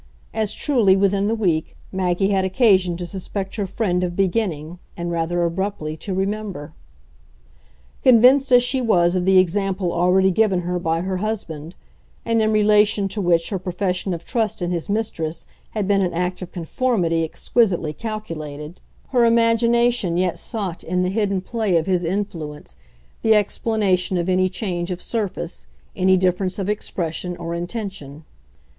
[0.33, 5.11] as truly, within the week, Maggie had occasion to suspect her friend of beginning, and
[5.11, 6.73] rather abruptly, to remember.
[8.01, 11.75] Convinced as she was of the example already given her by her husband,
[12.25, 16.15] and in relation to which her profession of trust in his mistress had been an
[16.15, 18.79] act of conformity exquisitely calculated,
[19.09, 22.75] her imagination yet sought in the hidden play of his influence
[23.21, 28.25] the explanation of any change of surface, any difference of expression or intention.